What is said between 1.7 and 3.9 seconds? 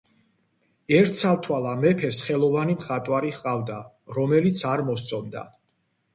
მეფეს ხელოვანი მხატვარი ჰყავდა.,